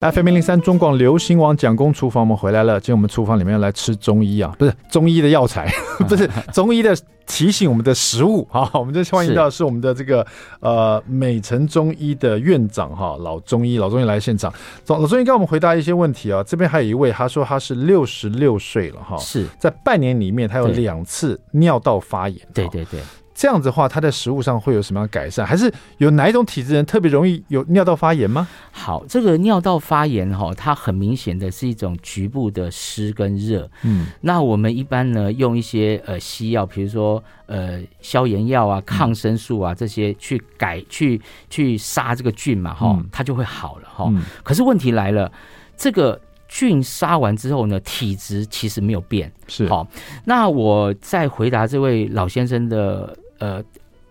[0.00, 2.80] FM 零零三中广流行网蒋公厨房，我们回来了。
[2.80, 5.70] 今天我们厨房里面要来吃中医啊，不是中医的药材，
[6.08, 8.48] 不是中医的提醒我们的食物。
[8.50, 10.26] 好， 我们这欢迎到是我们的这个
[10.60, 14.50] 呃美城中医的院长哈，老中医老中医来现场。
[14.86, 16.42] 老中医跟我们回答一些问题啊。
[16.44, 22.40] 这边还有一位，他说他是六十六岁了哈，是在半年里面他有两次尿道发炎。
[22.54, 23.00] 对对对。
[23.40, 25.46] 这样子的话，它在食物上会有什么样的改善？
[25.46, 28.46] 还是有哪一种体质人特别容易有尿道发炎吗？
[28.70, 33.66] 好，这个尿道发炎哈，它很明显的是一种局部的湿跟热。
[33.82, 44.12] 嗯，那我们一般呢用一些呃西药，比如说呃消炎药啊、抗生素啊这些去改去去杀这个菌嘛，哈，它就会好了哈。
[44.42, 45.32] 可是问题来了，
[45.78, 49.32] 这个菌杀完之后呢，体质其实没有变。
[49.48, 49.88] 是好，
[50.26, 53.16] 那我再回答这位老先生的。
[53.40, 53.62] 呃，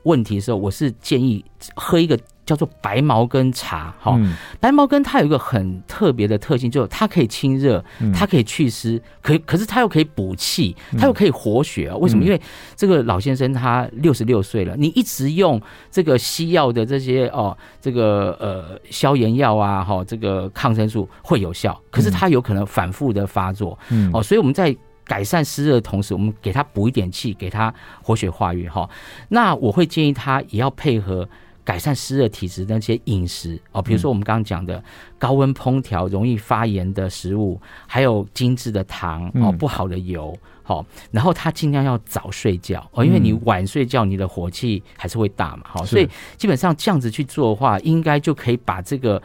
[0.03, 1.43] 问题的时候，我是建议
[1.75, 3.93] 喝一个叫做白茅根茶。
[3.99, 11.89] 哈、嗯，白茅根它有一个很特别的特性，就是它可以清热，它可以祛湿，可可是它又可以补气，它又可以活血。
[11.89, 12.23] 啊为什么？
[12.23, 12.41] 因为
[12.75, 15.61] 这个老先生他六十六岁了，你一直用
[15.91, 23.77] 这个西药的这些哦，这个呃消炎药啊，哈，这个抗生素会有效，可是它有可能反复的发作。
[23.89, 24.75] 嗯，哦，所以我们在。
[25.10, 28.88] 改善湿热的同时，我们给他补一点气，给他活血化瘀哈。
[29.30, 31.28] 那我会建议他也要配合
[31.65, 34.84] 改善湿热体质的那些饮食哦，比如说我们刚刚讲的
[35.17, 40.86] 高温烹调容易发炎的食物，还有精致的糖哦，不好的油好。
[41.10, 45.63] 然后他尽量要早睡觉哦，因为你晚睡觉，你的火气还是会大嘛。
[45.65, 49.19] 好，所以基本上这样子去做的话，应该就可以把这个。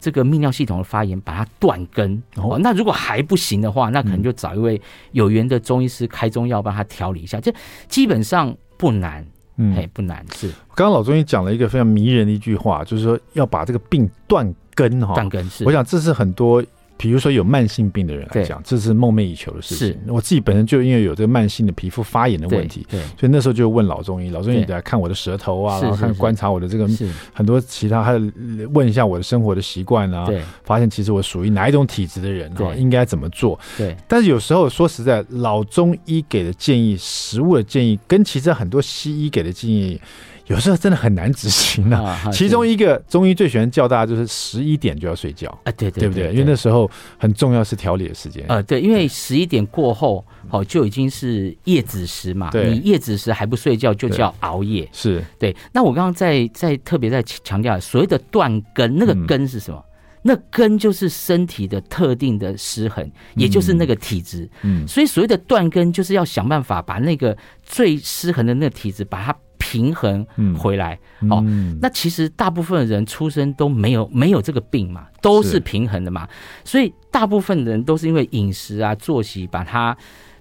[0.00, 2.20] 这个泌尿系统的发炎，把它断根。
[2.36, 4.80] 哦，那如果还不行的话，那可能就找一位
[5.12, 7.38] 有缘的中医师开中药帮他调理一下。
[7.38, 7.52] 这
[7.88, 9.24] 基本上不难，
[9.56, 10.24] 嗯，嘿，不难。
[10.34, 15.14] 是，刚刚老中医讲了一个非常迷人的一句话，就是说要把这个病断根哈。
[15.14, 16.64] 断根是，我想这是很多
[17.00, 19.98] 比如说有慢性病的人来讲，这是梦寐以求的事情。
[20.06, 26.86] 我自己本身就因为有这个慢性的皮肤发炎的问题，对，所以那时候就问老中医，老中医来看我的舌头啊，然后看观察我的这个
[27.32, 28.20] 很多其他，还有
[28.74, 33.58] 问一下我的生活的习惯啊，对，发现其实我属于哪一种体质的人啊，应该怎么做？
[33.78, 39.98] 对，但是有时候说实在，老中医给的建议、食物的建议，跟其实很多西医给的建议。
[40.50, 42.30] 有时候真的很难执行呢、啊。
[42.32, 46.30] 其中一个中医最喜欢叫大家就是十一点就要睡觉啊，对对，对不对？
[46.32, 55.56] 因为那时候很重要是调理的时间啊，对，因为十一点过后好就已经是夜子时嘛，你夜子时还不睡觉就叫熬夜，是对。
[55.72, 59.80] 那我刚刚在在特别在强调所谓的断根，那个根是什么？
[60.22, 64.50] 那根就是身体的特定的失衡，也就是那个体质。
[64.62, 69.36] 嗯，所以所谓的断根就是要想办法把那个最失衡的那个体质把它。
[69.70, 70.26] 平衡
[70.58, 71.44] 回来，嗯、哦，
[71.80, 76.28] 那其实大部分人出生都没有没有这个病嘛，都是平衡的嘛，
[76.64, 79.96] 所以大部分人都是因为饮食啊、作息把它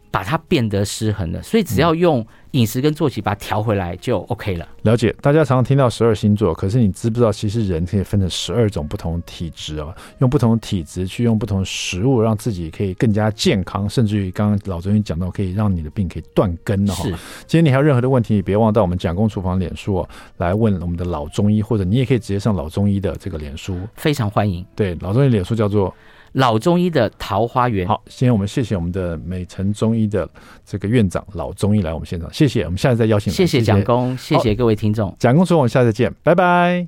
[0.09, 2.25] 把它变得失衡了，所以只要用。
[2.52, 4.68] 饮食跟作息把它调回来就 OK 了。
[4.82, 9.95] 了解，大家常常听到十二星座，可是你知不知道，其实人可以分成十二种不同体质啊？
[10.18, 17.04] 用不同体质去用不同食物，让自己可以更加健康，甚至于刚刚老中医讲到，可以让你的病可以断根了哈。
[17.04, 17.10] 是，
[17.45, 20.04] 今天你还有任何的问题，别忘到我们蒋公厨房脸书
[20.38, 24.66] 来问我们的老中医，或者你也可以直接上老中医的这个脸书，非常欢迎。
[24.76, 25.93] 对，老中医脸书叫做。
[26.34, 27.88] 老中医的桃花源。
[27.88, 30.30] 好，今天我们谢谢我们的美城中医的
[30.65, 33.32] 这个院长老中医来我们现场，谢谢，我们下次再邀请。
[33.32, 36.88] 谢谢蒋工，谢谢各位听众，蒋工说，我们下次见，拜拜。